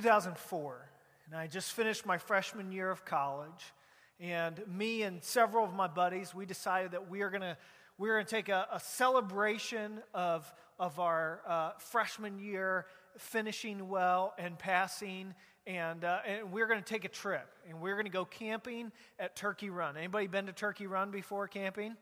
2004, 0.00 0.90
and 1.26 1.38
I 1.38 1.46
just 1.46 1.72
finished 1.72 2.06
my 2.06 2.16
freshman 2.16 2.72
year 2.72 2.90
of 2.90 3.04
college. 3.04 3.74
And 4.18 4.58
me 4.66 5.02
and 5.02 5.22
several 5.22 5.62
of 5.62 5.74
my 5.74 5.88
buddies, 5.88 6.34
we 6.34 6.46
decided 6.46 6.92
that 6.92 7.10
we 7.10 7.20
are 7.20 7.28
going 7.28 7.42
to 7.42 7.56
we're 7.98 8.14
going 8.14 8.24
to 8.24 8.34
take 8.34 8.48
a, 8.48 8.66
a, 8.72 8.80
celebration 8.80 10.00
of, 10.14 10.50
of 10.78 10.98
our 10.98 11.42
uh, 11.46 11.72
freshman 11.76 12.38
year 12.38 12.86
finishing 13.18 13.90
well 13.90 14.32
and 14.38 14.58
passing 14.58 15.34
and, 15.66 16.02
uh, 16.06 16.20
and 16.26 16.50
we're 16.50 16.66
going 16.66 16.82
to 16.82 16.88
take 16.88 17.04
a 17.04 17.10
trip 17.10 17.46
and 17.68 17.78
we're 17.78 17.96
going 17.96 18.06
to 18.06 18.10
go 18.10 18.24
camping 18.24 18.90
at 19.18 19.36
Turkey 19.36 19.68
Run 19.68 19.98
anybody 19.98 20.28
been 20.28 20.46
to 20.46 20.52
Turkey 20.54 20.86
Run 20.86 21.10
before 21.10 21.46
camping 21.46 21.94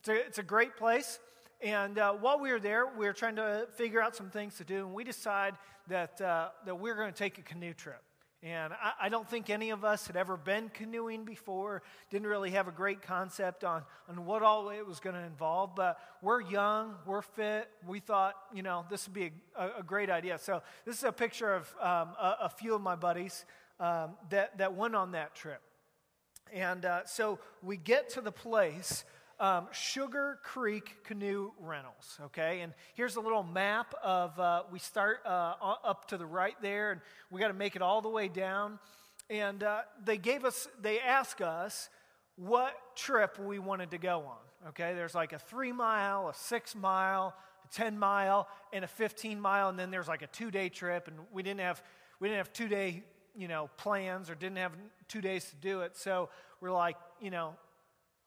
it's 0.00 0.08
a, 0.10 0.14
it's 0.14 0.38
a 0.38 0.42
great 0.42 0.76
place 0.76 1.18
and 1.60 1.98
uh, 1.98 2.12
while 2.12 2.38
we 2.38 2.52
were 2.52 2.60
there, 2.60 2.86
we 2.86 3.06
were 3.06 3.12
trying 3.12 3.36
to 3.36 3.66
figure 3.76 4.02
out 4.02 4.14
some 4.14 4.30
things 4.30 4.56
to 4.56 4.64
do, 4.64 4.86
and 4.86 4.94
we 4.94 5.04
decided 5.04 5.58
that, 5.88 6.20
uh, 6.20 6.48
that 6.64 6.78
we 6.78 6.90
are 6.90 6.94
going 6.94 7.12
to 7.12 7.18
take 7.18 7.38
a 7.38 7.42
canoe 7.42 7.72
trip. 7.72 8.02
And 8.42 8.74
I, 8.74 8.92
I, 9.06 9.08
don't 9.08 9.28
think 9.28 9.48
any 9.48 9.70
of 9.70 9.82
us 9.82 10.06
had 10.06 10.14
ever 10.14 10.36
been 10.36 10.68
canoeing 10.68 11.24
before, 11.24 11.82
didn't 12.10 12.26
really 12.26 12.50
have 12.50 12.68
a 12.68 12.70
great 12.70 13.00
concept 13.00 13.64
on, 13.64 13.82
on 14.08 14.26
what 14.26 14.42
all 14.42 14.68
it 14.68 14.86
was 14.86 15.00
going 15.00 15.16
to 15.16 15.22
involve, 15.22 15.74
but 15.74 15.98
we're 16.20 16.42
young, 16.42 16.94
we're 17.06 17.22
fit. 17.22 17.68
We 17.86 17.98
thought, 17.98 18.34
you 18.52 18.62
know, 18.62 18.84
this 18.90 19.08
would 19.08 19.14
be 19.14 19.32
a, 19.56 19.78
a 19.78 19.82
great 19.82 20.10
idea. 20.10 20.38
So, 20.38 20.62
this 20.84 20.98
is 20.98 21.04
a 21.04 21.12
picture 21.12 21.54
of 21.54 21.74
um, 21.80 22.14
a, 22.20 22.36
a, 22.42 22.48
few 22.50 22.74
of 22.74 22.82
my 22.82 22.94
buddies 22.94 23.46
um, 23.80 24.10
that, 24.28 24.58
that 24.58 24.74
went 24.74 24.94
on 24.94 25.12
that 25.12 25.34
trip. 25.34 25.62
And 26.52 26.84
uh, 26.84 27.04
so 27.06 27.38
we 27.62 27.76
get 27.76 28.10
to 28.10 28.20
the 28.20 28.32
place 28.32 29.04
um, 29.38 29.68
Sugar 29.70 30.38
Creek 30.42 31.04
Canoe 31.04 31.52
Rentals, 31.60 32.18
okay? 32.24 32.60
And 32.60 32.72
here's 32.94 33.16
a 33.16 33.20
little 33.20 33.42
map 33.42 33.94
of, 34.02 34.38
uh, 34.38 34.62
we 34.70 34.78
start 34.78 35.20
uh, 35.26 35.54
up 35.84 36.08
to 36.08 36.16
the 36.16 36.26
right 36.26 36.56
there, 36.62 36.92
and 36.92 37.00
we 37.30 37.40
got 37.40 37.48
to 37.48 37.54
make 37.54 37.76
it 37.76 37.82
all 37.82 38.00
the 38.00 38.08
way 38.08 38.28
down. 38.28 38.78
And 39.28 39.62
uh, 39.62 39.82
they 40.04 40.16
gave 40.16 40.44
us, 40.44 40.68
they 40.80 41.00
asked 41.00 41.42
us 41.42 41.88
what 42.36 42.74
trip 42.94 43.38
we 43.38 43.58
wanted 43.58 43.90
to 43.90 43.98
go 43.98 44.20
on, 44.20 44.68
okay? 44.68 44.94
There's 44.94 45.14
like 45.14 45.32
a 45.32 45.38
three 45.38 45.72
mile, 45.72 46.28
a 46.28 46.34
six 46.34 46.74
mile, 46.74 47.34
a 47.64 47.74
10 47.74 47.98
mile, 47.98 48.48
and 48.72 48.84
a 48.84 48.88
15 48.88 49.40
mile, 49.40 49.68
and 49.68 49.78
then 49.78 49.90
there's 49.90 50.08
like 50.08 50.22
a 50.22 50.28
two 50.28 50.50
day 50.50 50.68
trip, 50.68 51.08
and 51.08 51.16
we 51.32 51.42
didn't 51.42 51.60
have, 51.60 51.82
we 52.20 52.28
didn't 52.28 52.38
have 52.38 52.52
two 52.52 52.68
day, 52.68 53.02
you 53.36 53.48
know, 53.48 53.68
plans 53.76 54.30
or 54.30 54.34
didn't 54.34 54.58
have 54.58 54.72
two 55.08 55.20
days 55.20 55.44
to 55.50 55.56
do 55.56 55.80
it. 55.80 55.96
So 55.96 56.30
we're 56.60 56.72
like, 56.72 56.96
you 57.20 57.30
know, 57.30 57.54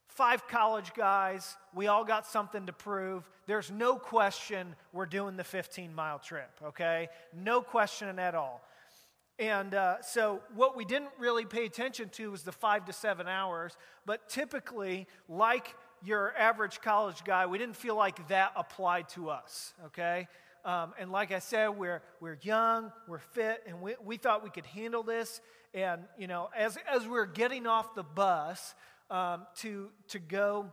five 0.10 0.48
college 0.48 0.94
guys. 0.94 1.56
We 1.74 1.88
all 1.88 2.04
got 2.04 2.28
something 2.28 2.66
to 2.66 2.74
prove. 2.74 3.30
There's 3.46 3.72
no 3.72 3.96
question 3.96 4.76
we're 4.92 5.06
doing 5.06 5.38
the 5.38 5.44
15 5.44 5.94
mile 5.94 6.20
trip, 6.20 6.50
okay? 6.64 7.10
No 7.34 7.62
question 7.62 8.20
at 8.20 8.36
all. 8.36 8.62
And 9.38 9.74
uh, 9.74 10.02
so, 10.02 10.42
what 10.54 10.76
we 10.76 10.84
didn't 10.84 11.12
really 11.18 11.46
pay 11.46 11.66
attention 11.66 12.10
to 12.10 12.32
was 12.32 12.44
the 12.44 12.52
five 12.52 12.86
to 12.86 12.94
seven 12.94 13.30
hours, 13.30 13.78
but 14.06 14.28
typically, 14.28 15.08
like 15.30 15.74
your 16.04 16.36
average 16.38 16.82
college 16.82 17.24
guy, 17.24 17.46
we 17.46 17.58
didn't 17.58 17.78
feel 17.78 17.96
like 17.96 18.28
that 18.28 18.52
applied 18.58 19.08
to 19.10 19.30
us, 19.30 19.74
okay? 19.86 20.28
Um, 20.66 20.94
and 21.00 21.10
like 21.10 21.32
I 21.32 21.40
said, 21.40 21.70
we're, 21.70 22.02
we're 22.20 22.38
young, 22.42 22.92
we're 23.08 23.20
fit, 23.20 23.64
and 23.66 23.82
we, 23.82 23.96
we 24.04 24.18
thought 24.18 24.44
we 24.44 24.50
could 24.50 24.66
handle 24.66 25.04
this. 25.04 25.40
And, 25.74 26.02
you 26.18 26.28
know, 26.28 26.50
as, 26.56 26.78
as 26.92 27.04
we 27.04 27.12
we're 27.12 27.26
getting 27.26 27.66
off 27.66 27.96
the 27.96 28.04
bus, 28.04 28.76
um, 29.10 29.46
to, 29.58 29.90
to 30.10 30.20
go 30.20 30.72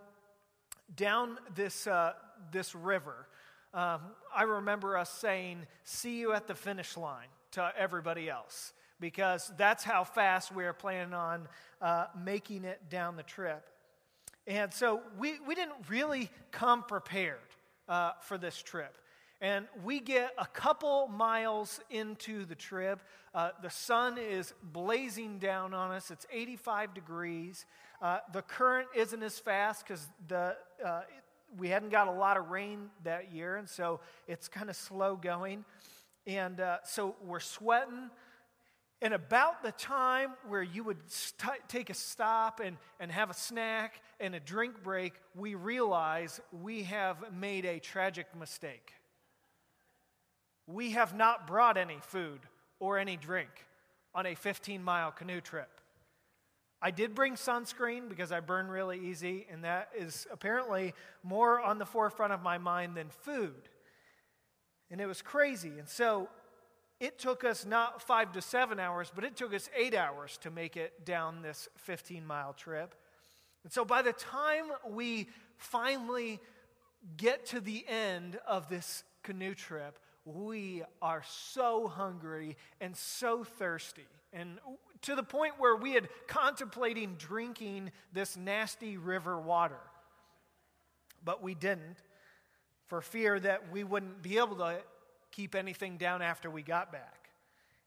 down 0.94 1.38
this, 1.54 1.86
uh, 1.86 2.12
this 2.52 2.74
river. 2.74 3.26
Um, 3.74 4.00
I 4.34 4.42
remember 4.42 4.96
us 4.96 5.10
saying, 5.10 5.66
See 5.84 6.18
you 6.18 6.32
at 6.32 6.46
the 6.46 6.54
finish 6.54 6.96
line 6.96 7.28
to 7.52 7.72
everybody 7.76 8.28
else, 8.28 8.72
because 9.00 9.52
that's 9.56 9.84
how 9.84 10.04
fast 10.04 10.54
we 10.54 10.64
are 10.64 10.72
planning 10.72 11.14
on 11.14 11.48
uh, 11.80 12.06
making 12.22 12.64
it 12.64 12.88
down 12.88 13.16
the 13.16 13.22
trip. 13.22 13.68
And 14.46 14.72
so 14.72 15.00
we, 15.18 15.34
we 15.46 15.54
didn't 15.54 15.88
really 15.88 16.30
come 16.52 16.84
prepared 16.84 17.38
uh, 17.88 18.12
for 18.22 18.38
this 18.38 18.62
trip. 18.62 18.96
And 19.40 19.66
we 19.84 20.00
get 20.00 20.32
a 20.38 20.46
couple 20.46 21.08
miles 21.08 21.80
into 21.90 22.46
the 22.46 22.54
trip. 22.54 23.00
Uh, 23.34 23.50
the 23.62 23.68
sun 23.68 24.16
is 24.16 24.54
blazing 24.62 25.38
down 25.38 25.74
on 25.74 25.90
us. 25.90 26.10
It's 26.10 26.26
85 26.32 26.94
degrees. 26.94 27.66
Uh, 28.00 28.18
the 28.32 28.42
current 28.42 28.88
isn't 28.94 29.22
as 29.22 29.38
fast 29.38 29.86
because 29.86 30.08
the 30.28 30.56
uh, 30.84 31.02
we 31.58 31.68
hadn't 31.68 31.90
got 31.90 32.08
a 32.08 32.12
lot 32.12 32.36
of 32.36 32.50
rain 32.50 32.90
that 33.04 33.32
year, 33.32 33.56
and 33.56 33.68
so 33.68 34.00
it's 34.26 34.48
kind 34.48 34.68
of 34.68 34.76
slow 34.76 35.16
going. 35.16 35.64
And 36.26 36.60
uh, 36.60 36.78
so 36.84 37.14
we're 37.24 37.40
sweating. 37.40 38.10
And 39.02 39.12
about 39.12 39.62
the 39.62 39.72
time 39.72 40.30
where 40.48 40.62
you 40.62 40.82
would 40.84 40.98
st- 41.06 41.68
take 41.68 41.90
a 41.90 41.94
stop 41.94 42.60
and, 42.60 42.78
and 42.98 43.12
have 43.12 43.30
a 43.30 43.34
snack 43.34 44.00
and 44.18 44.34
a 44.34 44.40
drink 44.40 44.82
break, 44.82 45.12
we 45.34 45.54
realize 45.54 46.40
we 46.50 46.84
have 46.84 47.18
made 47.32 47.66
a 47.66 47.78
tragic 47.78 48.26
mistake. 48.38 48.92
We 50.66 50.90
have 50.92 51.14
not 51.14 51.46
brought 51.46 51.76
any 51.76 51.98
food 52.00 52.40
or 52.80 52.98
any 52.98 53.16
drink 53.16 53.50
on 54.14 54.26
a 54.26 54.34
15 54.34 54.82
mile 54.82 55.12
canoe 55.12 55.40
trip. 55.40 55.68
I 56.82 56.90
did 56.90 57.14
bring 57.14 57.34
sunscreen 57.34 58.08
because 58.08 58.32
I 58.32 58.40
burn 58.40 58.68
really 58.68 58.98
easy, 58.98 59.46
and 59.50 59.64
that 59.64 59.88
is 59.96 60.26
apparently 60.30 60.94
more 61.22 61.60
on 61.60 61.78
the 61.78 61.86
forefront 61.86 62.32
of 62.32 62.42
my 62.42 62.58
mind 62.58 62.96
than 62.96 63.08
food. 63.08 63.68
And 64.90 65.00
it 65.00 65.06
was 65.06 65.22
crazy. 65.22 65.78
And 65.78 65.88
so 65.88 66.28
it 67.00 67.18
took 67.18 67.44
us 67.44 67.64
not 67.64 68.02
five 68.02 68.32
to 68.32 68.42
seven 68.42 68.78
hours, 68.78 69.10
but 69.14 69.24
it 69.24 69.36
took 69.36 69.54
us 69.54 69.68
eight 69.76 69.94
hours 69.94 70.38
to 70.38 70.50
make 70.50 70.76
it 70.76 71.04
down 71.04 71.42
this 71.42 71.68
15 71.76 72.26
mile 72.26 72.52
trip. 72.52 72.94
And 73.64 73.72
so 73.72 73.84
by 73.84 74.02
the 74.02 74.12
time 74.12 74.66
we 74.88 75.28
finally 75.56 76.40
get 77.16 77.46
to 77.46 77.60
the 77.60 77.84
end 77.88 78.38
of 78.46 78.68
this 78.68 79.02
canoe 79.22 79.54
trip, 79.54 79.98
we 80.26 80.82
are 81.00 81.22
so 81.24 81.86
hungry 81.86 82.56
and 82.80 82.96
so 82.96 83.44
thirsty. 83.44 84.06
And 84.32 84.58
to 85.02 85.14
the 85.14 85.22
point 85.22 85.54
where 85.58 85.76
we 85.76 85.92
had 85.92 86.08
contemplating 86.26 87.14
drinking 87.16 87.92
this 88.12 88.36
nasty 88.36 88.96
river 88.96 89.40
water. 89.40 89.80
But 91.24 91.42
we 91.42 91.54
didn't 91.54 91.96
for 92.88 93.00
fear 93.00 93.38
that 93.40 93.72
we 93.72 93.84
wouldn't 93.84 94.22
be 94.22 94.38
able 94.38 94.56
to 94.56 94.78
keep 95.30 95.54
anything 95.54 95.96
down 95.96 96.22
after 96.22 96.50
we 96.50 96.62
got 96.62 96.92
back. 96.92 97.30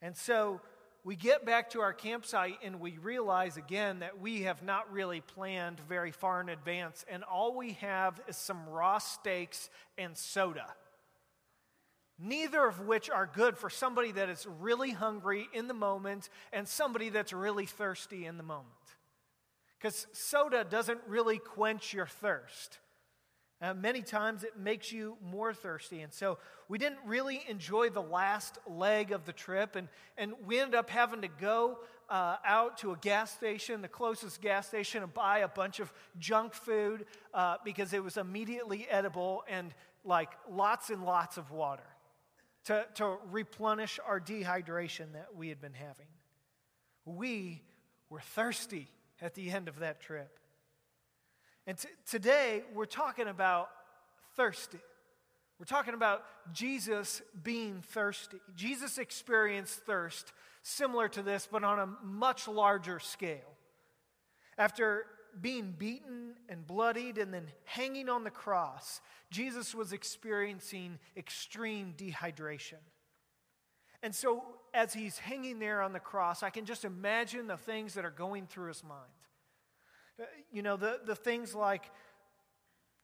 And 0.01 0.15
so 0.15 0.61
we 1.03 1.15
get 1.15 1.45
back 1.45 1.71
to 1.71 1.81
our 1.81 1.93
campsite 1.93 2.57
and 2.63 2.79
we 2.79 2.97
realize 2.97 3.57
again 3.57 3.99
that 3.99 4.19
we 4.19 4.43
have 4.43 4.63
not 4.63 4.91
really 4.91 5.21
planned 5.21 5.79
very 5.81 6.11
far 6.11 6.41
in 6.41 6.49
advance, 6.49 7.05
and 7.09 7.23
all 7.23 7.55
we 7.55 7.73
have 7.73 8.19
is 8.27 8.37
some 8.37 8.67
raw 8.67 8.97
steaks 8.97 9.69
and 9.97 10.17
soda 10.17 10.65
neither 12.19 12.65
of 12.65 12.81
which 12.81 13.09
are 13.09 13.29
good 13.33 13.57
for 13.57 13.69
somebody 13.69 14.11
that 14.11 14.29
is 14.29 14.45
really 14.59 14.91
hungry 14.91 15.47
in 15.53 15.67
the 15.67 15.73
moment 15.73 16.29
and 16.51 16.67
somebody 16.67 17.09
that's 17.09 17.33
really 17.33 17.65
thirsty 17.65 18.25
in 18.25 18.37
the 18.37 18.43
moment. 18.43 18.67
Because 19.77 20.07
soda 20.11 20.65
doesn't 20.69 20.99
really 21.07 21.37
quench 21.37 21.93
your 21.93 22.07
thirst. 22.07 22.79
Uh, 23.61 23.73
many 23.73 24.01
times 24.01 24.43
it 24.43 24.57
makes 24.57 24.91
you 24.91 25.17
more 25.23 25.53
thirsty. 25.53 26.01
And 26.01 26.13
so 26.13 26.37
we 26.67 26.77
didn't 26.77 26.99
really 27.05 27.41
enjoy 27.47 27.89
the 27.89 28.01
last 28.01 28.57
leg 28.67 29.11
of 29.11 29.25
the 29.25 29.33
trip, 29.33 29.75
and, 29.75 29.89
and 30.17 30.33
we 30.45 30.59
ended 30.59 30.75
up 30.75 30.89
having 30.89 31.21
to 31.21 31.27
go 31.27 31.79
uh, 32.09 32.37
out 32.45 32.77
to 32.79 32.91
a 32.91 32.97
gas 32.97 33.31
station, 33.31 33.81
the 33.81 33.87
closest 33.87 34.41
gas 34.41 34.67
station, 34.67 35.03
and 35.03 35.13
buy 35.13 35.39
a 35.39 35.47
bunch 35.47 35.79
of 35.79 35.91
junk 36.17 36.53
food 36.53 37.05
uh, 37.33 37.57
because 37.65 37.93
it 37.93 38.03
was 38.03 38.17
immediately 38.17 38.87
edible 38.89 39.43
and 39.49 39.73
like 40.05 40.29
lots 40.49 40.89
and 40.89 41.03
lots 41.03 41.37
of 41.37 41.51
water 41.51 41.83
to, 42.65 42.85
to 42.95 43.17
replenish 43.31 43.99
our 44.05 44.19
dehydration 44.19 45.13
that 45.13 45.35
we 45.35 45.49
had 45.49 45.61
been 45.61 45.73
having. 45.73 46.07
We 47.05 47.63
were 48.09 48.19
thirsty 48.19 48.87
at 49.21 49.35
the 49.35 49.49
end 49.49 49.67
of 49.67 49.79
that 49.79 50.01
trip. 50.01 50.39
And 51.65 51.77
t- 51.77 51.87
today, 52.09 52.63
we're 52.73 52.85
talking 52.85 53.27
about 53.27 53.69
thirsty. 54.35 54.79
We're 55.59 55.65
talking 55.65 55.93
about 55.93 56.23
Jesus 56.53 57.21
being 57.43 57.81
thirsty. 57.81 58.39
Jesus 58.55 58.97
experienced 58.97 59.79
thirst 59.85 60.31
similar 60.61 61.07
to 61.09 61.21
this, 61.21 61.47
but 61.51 61.63
on 61.63 61.79
a 61.79 62.05
much 62.05 62.47
larger 62.47 62.99
scale. 62.99 63.55
After 64.57 65.05
being 65.39 65.73
beaten 65.77 66.33
and 66.47 66.65
bloodied 66.65 67.17
and 67.17 67.33
then 67.33 67.47
hanging 67.65 68.09
on 68.09 68.23
the 68.23 68.29
cross, 68.29 69.01
Jesus 69.31 69.75
was 69.75 69.93
experiencing 69.93 70.99
extreme 71.15 71.93
dehydration. 71.97 72.79
And 74.01 74.15
so, 74.15 74.43
as 74.73 74.93
he's 74.93 75.17
hanging 75.17 75.59
there 75.59 75.81
on 75.81 75.93
the 75.93 75.99
cross, 75.99 76.43
I 76.43 76.49
can 76.49 76.65
just 76.65 76.85
imagine 76.85 77.47
the 77.47 77.57
things 77.57 77.95
that 77.95 78.05
are 78.05 78.11
going 78.11 78.47
through 78.47 78.69
his 78.69 78.83
mind. 78.83 79.01
Uh, 80.19 80.25
you 80.51 80.61
know, 80.61 80.77
the, 80.77 80.99
the 81.05 81.15
things 81.15 81.53
like, 81.53 81.83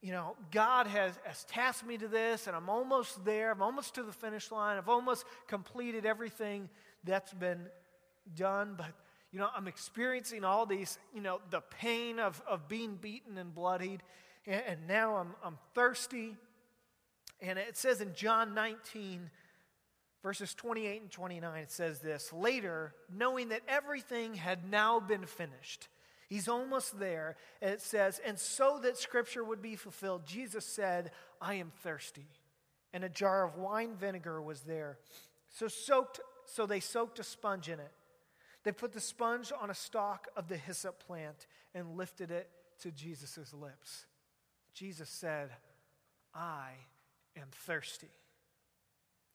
you 0.00 0.12
know, 0.12 0.36
God 0.50 0.86
has, 0.86 1.18
has 1.24 1.44
tasked 1.44 1.86
me 1.86 1.98
to 1.98 2.08
this, 2.08 2.46
and 2.46 2.56
I'm 2.56 2.68
almost 2.68 3.24
there. 3.24 3.50
I'm 3.50 3.62
almost 3.62 3.94
to 3.96 4.02
the 4.02 4.12
finish 4.12 4.50
line. 4.50 4.78
I've 4.78 4.88
almost 4.88 5.24
completed 5.48 6.06
everything 6.06 6.70
that's 7.04 7.32
been 7.32 7.66
done, 8.34 8.74
but 8.76 8.92
you 9.36 9.42
know, 9.42 9.50
I'm 9.54 9.68
experiencing 9.68 10.44
all 10.44 10.64
these, 10.64 10.96
you 11.14 11.20
know, 11.20 11.42
the 11.50 11.60
pain 11.60 12.18
of, 12.18 12.42
of 12.48 12.68
being 12.68 12.94
beaten 12.94 13.36
and 13.36 13.54
bloodied, 13.54 14.02
and, 14.46 14.62
and 14.66 14.88
now 14.88 15.16
I'm, 15.16 15.34
I'm 15.44 15.58
thirsty. 15.74 16.36
And 17.42 17.58
it 17.58 17.76
says 17.76 18.00
in 18.00 18.14
John 18.14 18.54
19, 18.54 19.28
verses 20.22 20.54
28 20.54 21.02
and 21.02 21.10
29, 21.10 21.58
it 21.58 21.70
says 21.70 21.98
this 21.98 22.32
Later, 22.32 22.94
knowing 23.14 23.50
that 23.50 23.60
everything 23.68 24.32
had 24.32 24.70
now 24.70 25.00
been 25.00 25.26
finished, 25.26 25.88
he's 26.30 26.48
almost 26.48 26.98
there, 26.98 27.36
and 27.60 27.70
it 27.70 27.82
says, 27.82 28.18
And 28.24 28.38
so 28.38 28.80
that 28.84 28.96
scripture 28.96 29.44
would 29.44 29.60
be 29.60 29.76
fulfilled, 29.76 30.24
Jesus 30.24 30.64
said, 30.64 31.10
I 31.42 31.56
am 31.56 31.72
thirsty. 31.82 32.30
And 32.94 33.04
a 33.04 33.10
jar 33.10 33.46
of 33.46 33.58
wine 33.58 33.96
vinegar 33.96 34.40
was 34.40 34.62
there. 34.62 34.96
So, 35.50 35.68
soaked, 35.68 36.20
so 36.46 36.64
they 36.64 36.80
soaked 36.80 37.18
a 37.18 37.22
sponge 37.22 37.68
in 37.68 37.80
it. 37.80 37.92
They 38.66 38.72
put 38.72 38.92
the 38.92 39.00
sponge 39.00 39.52
on 39.56 39.70
a 39.70 39.74
stalk 39.74 40.26
of 40.36 40.48
the 40.48 40.56
hyssop 40.56 40.98
plant 41.06 41.46
and 41.72 41.96
lifted 41.96 42.32
it 42.32 42.50
to 42.80 42.90
Jesus' 42.90 43.54
lips. 43.54 44.06
Jesus 44.74 45.08
said, 45.08 45.50
I 46.34 46.70
am 47.36 47.46
thirsty. 47.52 48.10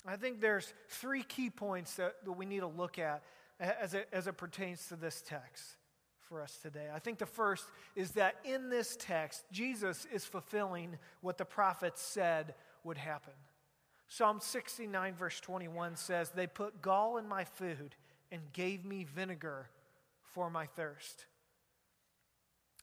I 0.06 0.18
think 0.18 0.42
there's 0.42 0.74
three 0.90 1.24
key 1.24 1.50
points 1.50 1.96
that, 1.96 2.16
that 2.26 2.34
we 2.34 2.46
need 2.46 2.60
to 2.60 2.68
look 2.68 3.00
at 3.00 3.24
as 3.58 3.94
it, 3.94 4.10
as 4.12 4.28
it 4.28 4.36
pertains 4.36 4.86
to 4.88 4.98
this 4.98 5.24
text 5.26 5.64
for 6.28 6.42
us 6.42 6.60
today. 6.62 6.88
I 6.94 7.00
think 7.00 7.18
the 7.18 7.26
first 7.26 7.64
is 7.96 8.12
that 8.12 8.36
in 8.44 8.70
this 8.70 8.98
text, 9.00 9.46
Jesus 9.50 10.06
is 10.14 10.26
fulfilling 10.26 10.98
what 11.22 11.38
the 11.38 11.46
prophets 11.46 12.02
said 12.02 12.54
would 12.84 12.98
happen. 12.98 13.34
Psalm 14.10 14.42
69, 14.42 15.14
verse 15.14 15.40
21 15.40 15.96
says, 15.96 16.32
They 16.32 16.48
put 16.48 16.82
gall 16.82 17.18
in 17.18 17.30
my 17.30 17.46
food 17.46 17.96
and 18.32 18.42
gave 18.54 18.86
me 18.86 19.04
vinegar 19.04 19.70
for 20.34 20.50
my 20.50 20.66
thirst. 20.66 21.26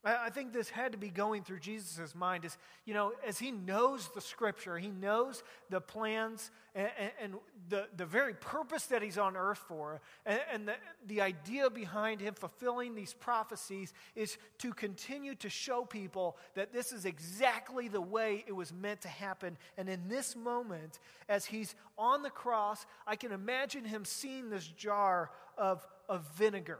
I 0.04 0.30
think 0.30 0.52
this 0.52 0.70
had 0.70 0.92
to 0.92 0.98
be 0.98 1.10
going 1.10 1.42
through 1.42 1.58
Jesus' 1.58 2.14
mind 2.14 2.44
as, 2.44 2.56
you 2.84 2.94
know, 2.94 3.12
as 3.26 3.38
he 3.40 3.50
knows 3.50 4.08
the 4.14 4.20
scripture, 4.20 4.78
he 4.78 4.90
knows 4.90 5.42
the 5.70 5.80
plans 5.80 6.52
and, 6.72 6.90
and 7.20 7.34
the, 7.68 7.88
the 7.96 8.06
very 8.06 8.34
purpose 8.34 8.86
that 8.86 9.02
he's 9.02 9.18
on 9.18 9.36
earth 9.36 9.58
for. 9.66 10.00
And, 10.24 10.40
and 10.52 10.68
the, 10.68 10.74
the 11.06 11.20
idea 11.20 11.68
behind 11.68 12.20
him 12.20 12.34
fulfilling 12.34 12.94
these 12.94 13.12
prophecies 13.12 13.92
is 14.14 14.38
to 14.58 14.72
continue 14.72 15.34
to 15.34 15.48
show 15.48 15.84
people 15.84 16.36
that 16.54 16.72
this 16.72 16.92
is 16.92 17.04
exactly 17.04 17.88
the 17.88 18.00
way 18.00 18.44
it 18.46 18.54
was 18.54 18.72
meant 18.72 19.00
to 19.00 19.08
happen. 19.08 19.58
And 19.76 19.88
in 19.88 20.08
this 20.08 20.36
moment, 20.36 21.00
as 21.28 21.44
he's 21.44 21.74
on 21.98 22.22
the 22.22 22.30
cross, 22.30 22.86
I 23.04 23.16
can 23.16 23.32
imagine 23.32 23.84
him 23.84 24.04
seeing 24.04 24.48
this 24.48 24.68
jar 24.68 25.32
of, 25.56 25.84
of 26.08 26.22
vinegar 26.36 26.78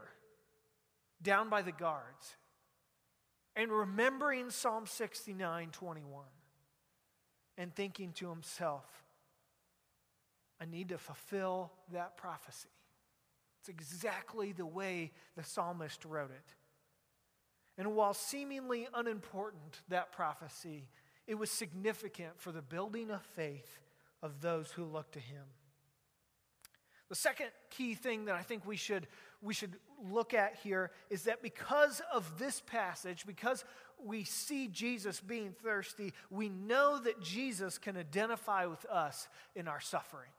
down 1.21 1.49
by 1.49 1.61
the 1.61 1.73
guards 1.73 2.37
and 3.55 3.71
remembering 3.71 4.49
Psalm 4.49 4.85
69 4.85 5.69
21 5.71 6.23
and 7.57 7.75
thinking 7.75 8.13
to 8.13 8.29
himself, 8.29 8.85
I 10.61 10.65
need 10.65 10.89
to 10.89 10.97
fulfill 10.97 11.71
that 11.91 12.17
prophecy. 12.17 12.69
It's 13.59 13.69
exactly 13.69 14.51
the 14.53 14.65
way 14.65 15.11
the 15.35 15.43
psalmist 15.43 16.05
wrote 16.05 16.31
it. 16.31 16.55
And 17.77 17.95
while 17.95 18.13
seemingly 18.13 18.87
unimportant, 18.93 19.81
that 19.89 20.11
prophecy, 20.11 20.87
it 21.27 21.35
was 21.35 21.49
significant 21.49 22.39
for 22.39 22.51
the 22.51 22.61
building 22.61 23.11
of 23.11 23.21
faith 23.21 23.79
of 24.21 24.41
those 24.41 24.71
who 24.71 24.83
look 24.83 25.11
to 25.11 25.19
him. 25.19 25.43
The 27.09 27.15
second 27.15 27.47
key 27.69 27.95
thing 27.95 28.25
that 28.25 28.35
I 28.35 28.41
think 28.41 28.65
we 28.65 28.75
should, 28.75 29.07
we 29.41 29.53
should 29.53 29.75
look 30.11 30.33
at 30.33 30.55
here 30.63 30.91
is 31.09 31.23
that 31.23 31.41
because 31.41 32.01
of 32.13 32.39
this 32.39 32.61
passage, 32.61 33.25
because 33.25 33.63
we 34.03 34.23
see 34.23 34.67
Jesus 34.67 35.19
being 35.19 35.53
thirsty, 35.63 36.13
we 36.29 36.49
know 36.49 36.99
that 36.99 37.21
Jesus 37.21 37.77
can 37.77 37.97
identify 37.97 38.65
with 38.65 38.85
us 38.85 39.27
in 39.55 39.67
our 39.67 39.79
suffering. 39.79 40.29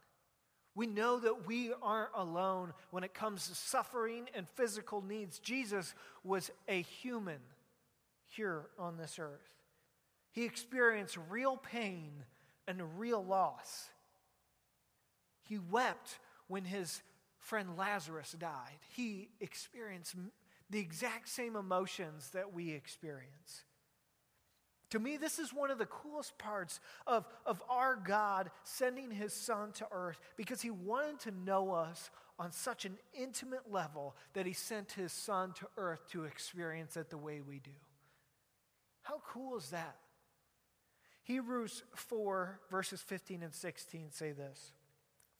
We 0.75 0.87
know 0.87 1.19
that 1.19 1.47
we 1.47 1.73
aren't 1.83 2.13
alone 2.15 2.73
when 2.91 3.05
it 3.05 3.13
comes 3.13 3.49
to 3.49 3.55
suffering 3.55 4.29
and 4.35 4.49
physical 4.49 5.03
needs. 5.03 5.39
Jesus 5.39 5.95
was 6.23 6.51
a 6.69 6.83
human 6.83 7.41
here 8.29 8.67
on 8.79 8.97
this 8.97 9.19
earth. 9.19 9.55
He 10.33 10.45
experienced 10.45 11.19
real 11.29 11.57
pain 11.57 12.13
and 12.69 12.99
real 12.99 13.25
loss. 13.25 13.89
He 15.43 15.59
wept 15.59 16.21
when 16.47 16.65
his 16.65 17.03
friend 17.41 17.77
Lazarus 17.77 18.35
died, 18.39 18.79
he 18.95 19.31
experienced 19.41 20.15
the 20.69 20.79
exact 20.79 21.29
same 21.29 21.57
emotions 21.57 22.31
that 22.31 22.53
we 22.53 22.71
experience. 22.71 23.65
To 24.91 24.99
me, 24.99 25.17
this 25.17 25.39
is 25.39 25.55
one 25.55 25.71
of 25.71 25.79
the 25.79 25.87
coolest 25.87 26.37
parts 26.39 26.81
of, 27.07 27.25
of 27.47 27.63
our 27.69 27.97
God 27.97 28.51
sending 28.65 29.11
his 29.11 29.33
son 29.33 29.73
to 29.73 29.87
earth 29.93 30.21
because 30.37 30.61
he 30.61 30.71
wanted 30.71 31.21
to 31.21 31.31
know 31.31 31.73
us 31.73 32.11
on 32.39 32.51
such 32.51 32.85
an 32.85 32.97
intimate 33.13 33.71
level 33.71 34.17
that 34.33 34.47
he 34.47 34.53
sent 34.53 34.93
his 34.93 35.13
son 35.13 35.53
to 35.53 35.67
earth 35.77 36.01
to 36.11 36.25
experience 36.25 36.97
it 36.97 37.11
the 37.11 37.19
way 37.19 37.41
we 37.41 37.61
do. 37.61 37.71
How 39.03 39.23
cool 39.29 39.57
is 39.57 39.71
that? 39.71 39.97
Hebrews 41.23 41.85
4, 41.95 42.61
verses 42.71 43.01
15 43.01 43.43
and 43.45 43.55
16 43.55 44.11
say 44.11 44.33
this 44.33 44.73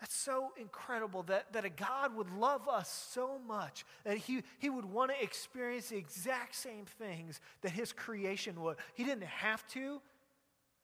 That's 0.00 0.14
so 0.14 0.52
incredible 0.56 1.24
that, 1.24 1.52
that 1.52 1.64
a 1.64 1.70
God 1.70 2.14
would 2.14 2.30
love 2.30 2.68
us 2.68 3.08
so 3.10 3.40
much 3.46 3.84
that 4.04 4.16
he, 4.16 4.42
he 4.58 4.70
would 4.70 4.84
want 4.84 5.10
to 5.10 5.20
experience 5.22 5.88
the 5.88 5.96
exact 5.96 6.54
same 6.54 6.84
things 6.84 7.40
that 7.62 7.72
his 7.72 7.92
creation 7.92 8.60
would. 8.62 8.76
He 8.94 9.02
didn't 9.02 9.24
have 9.24 9.66
to. 9.68 10.00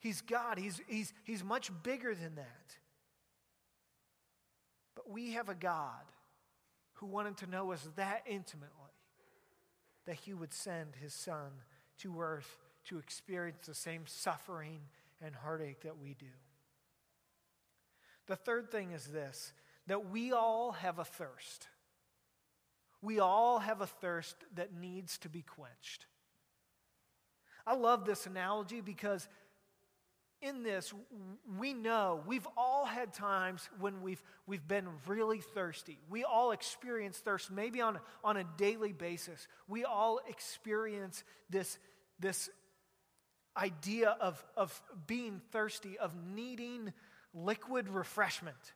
He's 0.01 0.21
God, 0.21 0.59
he's, 0.59 0.81
he's, 0.87 1.15
he's 1.23 1.45
much 1.45 1.71
bigger 1.83 2.15
than 2.15 2.35
that. 2.35 2.77
But 4.97 5.09
we 5.09 5.33
have 5.33 5.49
a 5.49 5.55
God 5.55 6.05
who 6.95 7.07
wanted 7.07 7.37
to 7.39 7.47
know 7.47 7.73
us 7.73 7.89
that 7.97 8.23
intimately 8.27 8.71
that 10.07 10.17
he 10.17 10.35
would 10.35 10.53
send 10.53 10.97
his 11.01 11.15
son 11.15 11.53
to 11.99 12.21
earth 12.21 12.59
to 12.85 12.99
experience 12.99 13.67
the 13.67 13.75
same 13.75 14.03
suffering 14.07 14.81
and 15.23 15.35
heartache 15.35 15.81
that 15.83 15.99
we 15.99 16.15
do. 16.15 16.27
The 18.27 18.37
third 18.37 18.71
thing 18.71 18.93
is 18.93 19.07
this 19.07 19.53
that 19.87 20.11
we 20.11 20.33
all 20.33 20.73
have 20.73 20.99
a 20.99 21.05
thirst. 21.05 21.69
We 23.03 23.21
all 23.21 23.59
have 23.59 23.83
a 23.83 23.87
thirst 23.87 24.35
that 24.55 24.73
needs 24.73 25.19
to 25.19 25.29
be 25.29 25.43
quenched. 25.43 26.07
I 27.67 27.75
love 27.75 28.07
this 28.07 28.25
analogy 28.27 28.81
because 28.81 29.29
in 30.41 30.63
this, 30.63 30.93
we 31.59 31.73
know 31.73 32.23
we've 32.27 32.47
all 32.57 32.85
had 32.85 33.15
times 33.15 33.69
when 33.79 34.03
we've, 34.03 34.23
we've 34.47 34.67
been 34.67 34.89
really 35.07 35.41
thirsty. 35.41 35.99
We 36.11 36.25
all 36.25 36.51
experience 36.53 37.19
thirst, 37.19 37.51
maybe 37.51 37.81
on, 37.81 37.99
on 38.23 38.37
a 38.37 38.45
daily 38.59 38.93
basis. 38.93 39.49
We 39.69 39.85
all 39.85 40.21
experience 40.29 41.25
this, 41.49 41.79
this 42.21 42.51
idea 43.57 44.17
of, 44.21 44.45
of 44.57 44.83
being 45.07 45.41
thirsty, 45.51 45.99
of 45.99 46.13
needing 46.15 46.93
liquid 47.35 47.89
refreshment. 47.89 48.73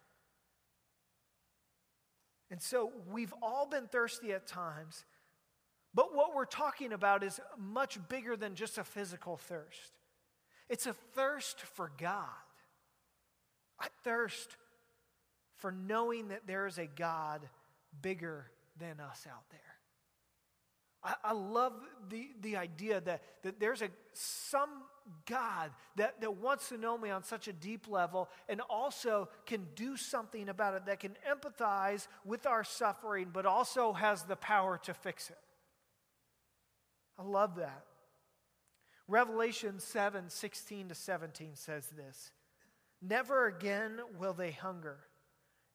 And 2.50 2.60
so 2.60 2.92
we've 3.10 3.34
all 3.42 3.66
been 3.66 3.86
thirsty 3.86 4.32
at 4.32 4.46
times, 4.46 5.04
but 5.94 6.14
what 6.14 6.34
we're 6.34 6.44
talking 6.44 6.92
about 6.92 7.22
is 7.22 7.40
much 7.58 7.98
bigger 8.08 8.36
than 8.36 8.54
just 8.54 8.78
a 8.78 8.84
physical 8.84 9.36
thirst. 9.36 9.92
It's 10.68 10.86
a 10.86 10.92
thirst 10.92 11.60
for 11.60 11.92
God. 11.98 12.24
I 13.80 13.86
thirst 14.02 14.56
for 15.56 15.72
knowing 15.72 16.28
that 16.28 16.46
there 16.46 16.66
is 16.66 16.78
a 16.78 16.86
God 16.86 17.42
bigger 18.00 18.50
than 18.78 19.00
us 19.00 19.26
out 19.30 19.44
there. 19.50 19.60
I, 21.08 21.14
I 21.24 21.32
love 21.32 21.72
the, 22.08 22.28
the 22.42 22.56
idea 22.56 23.00
that, 23.00 23.22
that 23.42 23.58
there's 23.58 23.82
a, 23.82 23.88
some 24.12 24.68
God 25.26 25.70
that, 25.96 26.20
that 26.20 26.36
wants 26.36 26.68
to 26.68 26.76
know 26.76 26.98
me 26.98 27.10
on 27.10 27.24
such 27.24 27.48
a 27.48 27.52
deep 27.52 27.88
level 27.88 28.28
and 28.48 28.60
also 28.68 29.28
can 29.46 29.66
do 29.74 29.96
something 29.96 30.48
about 30.48 30.74
it, 30.74 30.86
that 30.86 31.00
can 31.00 31.16
empathize 31.28 32.08
with 32.24 32.46
our 32.46 32.62
suffering, 32.62 33.28
but 33.32 33.46
also 33.46 33.92
has 33.92 34.24
the 34.24 34.36
power 34.36 34.78
to 34.84 34.92
fix 34.92 35.30
it. 35.30 35.38
I 37.18 37.22
love 37.22 37.56
that. 37.56 37.84
Revelation 39.08 39.80
7 39.80 40.28
16 40.28 40.88
to 40.90 40.94
17 40.94 41.50
says 41.54 41.88
this 41.96 42.32
Never 43.00 43.46
again 43.46 44.00
will 44.18 44.34
they 44.34 44.50
hunger, 44.50 44.98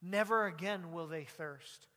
never 0.01 0.45
again 0.45 0.91
will 0.91 1.07
they 1.07 1.23
thirst. 1.23 1.87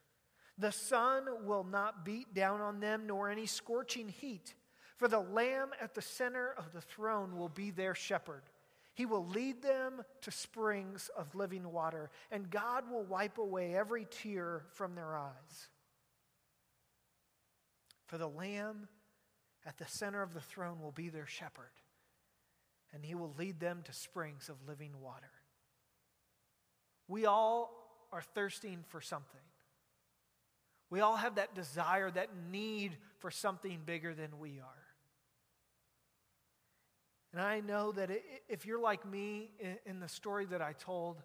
The 0.58 0.72
sun 0.72 1.24
will 1.44 1.64
not 1.64 2.04
beat 2.04 2.32
down 2.32 2.60
on 2.60 2.80
them, 2.80 3.06
nor 3.06 3.28
any 3.28 3.46
scorching 3.46 4.08
heat, 4.08 4.54
for 4.96 5.08
the 5.08 5.20
Lamb 5.20 5.70
at 5.80 5.94
the 5.94 6.02
center 6.02 6.54
of 6.56 6.72
the 6.72 6.80
throne 6.80 7.36
will 7.36 7.50
be 7.50 7.70
their 7.70 7.94
shepherd. 7.94 8.42
He 8.94 9.04
will 9.04 9.26
lead 9.26 9.60
them 9.60 10.02
to 10.22 10.30
springs 10.30 11.10
of 11.14 11.34
living 11.34 11.70
water, 11.70 12.10
and 12.30 12.50
God 12.50 12.90
will 12.90 13.04
wipe 13.04 13.36
away 13.36 13.76
every 13.76 14.06
tear 14.10 14.62
from 14.72 14.94
their 14.94 15.14
eyes. 15.14 15.68
For 18.06 18.16
the 18.16 18.28
Lamb 18.28 18.88
at 19.66 19.76
the 19.76 19.86
center 19.86 20.22
of 20.22 20.32
the 20.32 20.40
throne 20.40 20.80
will 20.80 20.92
be 20.92 21.10
their 21.10 21.26
shepherd, 21.26 21.72
and 22.94 23.04
he 23.04 23.14
will 23.14 23.34
lead 23.36 23.60
them 23.60 23.82
to 23.84 23.92
springs 23.92 24.48
of 24.48 24.66
living 24.66 24.98
water. 25.02 25.32
We 27.06 27.26
all 27.26 28.08
are 28.12 28.22
thirsting 28.22 28.84
for 28.88 29.02
something. 29.02 29.40
We 30.90 31.00
all 31.00 31.16
have 31.16 31.34
that 31.36 31.54
desire, 31.54 32.10
that 32.10 32.30
need 32.50 32.96
for 33.18 33.30
something 33.30 33.80
bigger 33.84 34.14
than 34.14 34.38
we 34.38 34.60
are. 34.60 34.86
And 37.32 37.42
I 37.42 37.60
know 37.60 37.92
that 37.92 38.10
if 38.48 38.64
you're 38.64 38.80
like 38.80 39.04
me 39.04 39.50
in 39.84 40.00
the 40.00 40.08
story 40.08 40.46
that 40.46 40.62
I 40.62 40.72
told, 40.72 41.22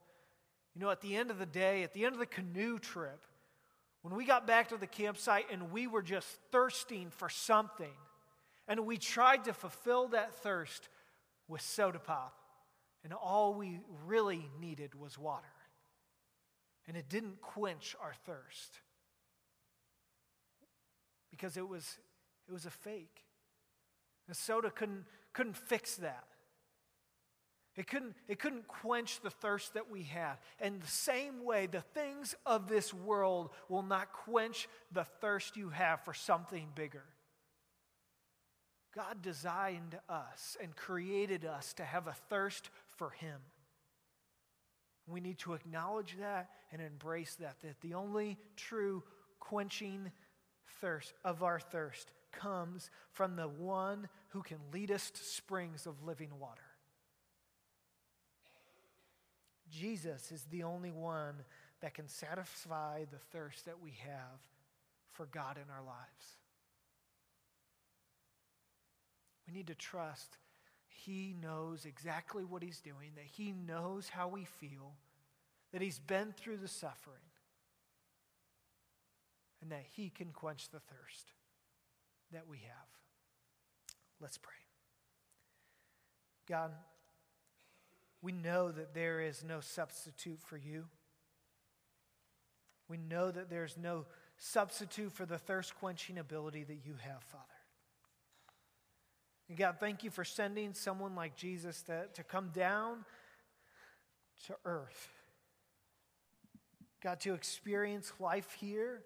you 0.73 0.81
know, 0.81 0.89
at 0.89 1.01
the 1.01 1.15
end 1.15 1.31
of 1.31 1.39
the 1.39 1.45
day, 1.45 1.83
at 1.83 1.93
the 1.93 2.05
end 2.05 2.13
of 2.13 2.19
the 2.19 2.25
canoe 2.25 2.79
trip, 2.79 3.23
when 4.01 4.15
we 4.15 4.25
got 4.25 4.47
back 4.47 4.69
to 4.69 4.77
the 4.77 4.87
campsite 4.87 5.45
and 5.51 5.71
we 5.71 5.87
were 5.87 6.01
just 6.01 6.27
thirsting 6.51 7.11
for 7.11 7.29
something, 7.29 7.93
and 8.67 8.85
we 8.85 8.97
tried 8.97 9.45
to 9.45 9.53
fulfill 9.53 10.09
that 10.09 10.33
thirst 10.35 10.89
with 11.47 11.61
soda 11.61 11.99
pop, 11.99 12.35
and 13.03 13.13
all 13.13 13.53
we 13.53 13.79
really 14.05 14.49
needed 14.59 14.95
was 14.95 15.17
water. 15.17 15.45
And 16.87 16.97
it 16.97 17.09
didn't 17.09 17.41
quench 17.41 17.95
our 18.01 18.13
thirst 18.25 18.79
because 21.41 21.57
it 21.57 21.67
was, 21.67 21.97
it 22.47 22.53
was 22.53 22.67
a 22.67 22.69
fake. 22.69 23.25
And 24.27 24.37
soda 24.37 24.69
couldn't, 24.69 25.05
couldn't 25.33 25.57
fix 25.57 25.95
that. 25.95 26.25
It 27.75 27.87
couldn't, 27.87 28.15
it 28.27 28.37
couldn't 28.37 28.67
quench 28.67 29.21
the 29.21 29.31
thirst 29.31 29.73
that 29.73 29.89
we 29.89 30.03
had. 30.03 30.35
And 30.59 30.81
the 30.81 30.87
same 30.87 31.43
way, 31.43 31.65
the 31.65 31.81
things 31.81 32.35
of 32.45 32.67
this 32.67 32.93
world 32.93 33.49
will 33.69 33.81
not 33.81 34.11
quench 34.13 34.67
the 34.91 35.05
thirst 35.05 35.57
you 35.57 35.69
have 35.69 36.05
for 36.05 36.13
something 36.13 36.67
bigger. 36.75 37.05
God 38.93 39.21
designed 39.21 39.97
us 40.09 40.57
and 40.61 40.75
created 40.75 41.45
us 41.45 41.73
to 41.75 41.83
have 41.83 42.07
a 42.07 42.15
thirst 42.29 42.69
for 42.97 43.11
Him. 43.11 43.39
We 45.07 45.21
need 45.21 45.39
to 45.39 45.53
acknowledge 45.53 46.17
that 46.19 46.49
and 46.71 46.81
embrace 46.81 47.35
that, 47.35 47.55
that 47.61 47.79
the 47.81 47.95
only 47.95 48.37
true 48.57 49.03
quenching 49.39 50.11
thirst 50.79 51.13
of 51.23 51.43
our 51.43 51.59
thirst 51.59 52.11
comes 52.31 52.89
from 53.11 53.35
the 53.35 53.47
one 53.47 54.07
who 54.29 54.41
can 54.41 54.57
lead 54.71 54.91
us 54.91 55.09
to 55.11 55.23
springs 55.23 55.85
of 55.85 56.03
living 56.03 56.31
water. 56.39 56.61
Jesus 59.69 60.31
is 60.31 60.43
the 60.51 60.63
only 60.63 60.91
one 60.91 61.35
that 61.81 61.93
can 61.93 62.07
satisfy 62.07 63.05
the 63.05 63.17
thirst 63.31 63.65
that 63.65 63.81
we 63.81 63.91
have 64.03 64.39
for 65.13 65.25
God 65.25 65.57
in 65.57 65.71
our 65.73 65.83
lives. 65.83 66.37
We 69.47 69.53
need 69.53 69.67
to 69.67 69.75
trust 69.75 70.37
He 70.87 71.35
knows 71.41 71.85
exactly 71.85 72.43
what 72.43 72.63
He's 72.63 72.81
doing, 72.81 73.11
that 73.15 73.25
He 73.25 73.51
knows 73.51 74.09
how 74.09 74.27
we 74.27 74.45
feel, 74.45 74.93
that 75.71 75.81
He's 75.81 75.99
been 75.99 76.33
through 76.37 76.57
the 76.57 76.67
suffering, 76.67 77.30
and 79.61 79.71
that 79.71 79.85
He 79.95 80.09
can 80.09 80.27
quench 80.31 80.69
the 80.69 80.79
thirst 80.79 81.27
that 82.31 82.47
we 82.47 82.57
have. 82.57 82.87
Let's 84.19 84.37
pray. 84.37 84.53
God, 86.47 86.71
we 88.21 88.31
know 88.31 88.71
that 88.71 88.93
there 88.93 89.21
is 89.21 89.43
no 89.43 89.59
substitute 89.61 90.39
for 90.41 90.57
you. 90.57 90.85
We 92.87 92.97
know 92.97 93.31
that 93.31 93.49
there's 93.49 93.77
no 93.77 94.05
substitute 94.37 95.13
for 95.13 95.25
the 95.25 95.37
thirst 95.37 95.75
quenching 95.75 96.17
ability 96.17 96.63
that 96.63 96.79
you 96.85 96.95
have, 96.99 97.23
Father. 97.23 97.45
And 99.47 99.57
God, 99.57 99.77
thank 99.79 100.03
you 100.03 100.09
for 100.09 100.23
sending 100.23 100.73
someone 100.73 101.15
like 101.15 101.35
Jesus 101.35 101.81
to, 101.83 102.05
to 102.13 102.23
come 102.23 102.49
down 102.53 103.05
to 104.47 104.55
earth. 104.65 105.09
God, 107.01 107.19
to 107.21 107.33
experience 107.33 108.11
life 108.19 108.55
here, 108.59 109.01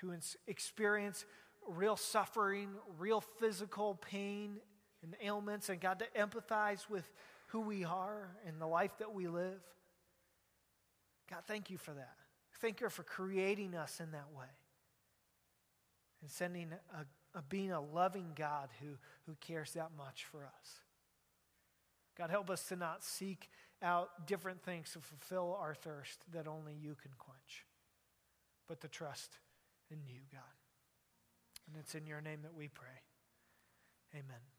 to 0.00 0.14
experience 0.46 1.24
real 1.68 1.96
suffering, 1.96 2.68
real 2.98 3.20
physical 3.20 3.94
pain 3.96 4.58
and 5.02 5.14
ailments, 5.22 5.68
and 5.68 5.80
God, 5.80 6.00
to 6.00 6.06
empathize 6.18 6.88
with 6.88 7.10
who 7.48 7.60
we 7.60 7.84
are 7.84 8.28
and 8.46 8.60
the 8.60 8.66
life 8.66 8.92
that 8.98 9.12
we 9.14 9.28
live. 9.28 9.60
God, 11.30 11.42
thank 11.46 11.70
you 11.70 11.78
for 11.78 11.92
that. 11.92 12.14
Thank 12.60 12.80
you 12.80 12.88
for 12.88 13.02
creating 13.02 13.74
us 13.74 14.00
in 14.00 14.12
that 14.12 14.32
way 14.36 14.46
and 16.22 16.30
sending 16.30 16.72
a, 16.94 17.38
a 17.38 17.42
being 17.42 17.72
a 17.72 17.80
loving 17.80 18.32
God 18.34 18.70
who, 18.80 18.96
who 19.26 19.36
cares 19.40 19.72
that 19.72 19.90
much 19.96 20.24
for 20.24 20.44
us. 20.44 20.80
God, 22.16 22.30
help 22.30 22.48
us 22.48 22.64
to 22.68 22.76
not 22.76 23.04
seek 23.04 23.50
out 23.82 24.26
different 24.26 24.62
things 24.62 24.92
to 24.92 25.00
fulfill 25.00 25.56
our 25.60 25.74
thirst 25.74 26.20
that 26.32 26.48
only 26.48 26.72
you 26.72 26.96
can 27.00 27.10
quench, 27.18 27.66
but 28.66 28.80
to 28.80 28.88
trust 28.88 29.38
in 29.90 30.00
you, 30.06 30.20
God. 30.32 30.42
And 31.66 31.76
it's 31.76 31.94
in 31.94 32.06
your 32.06 32.20
name 32.20 32.40
that 32.42 32.54
we 32.54 32.68
pray. 32.68 33.02
Amen. 34.14 34.55